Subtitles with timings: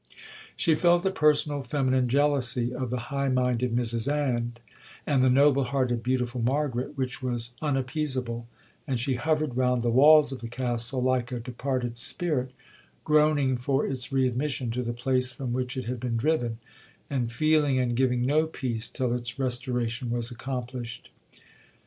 [0.57, 4.53] She felt a personal feminine jealousy of the high minded Mrs Ann,
[5.05, 8.47] and the noble hearted beautiful Margaret, which was unappeasable;
[8.87, 12.49] and she hovered round the walls of the Castle like a departed spirit
[13.03, 16.57] groaning for its re admission to the place from which it had been driven,
[17.07, 21.11] and feeling and giving no peace till its restoration was accomplished.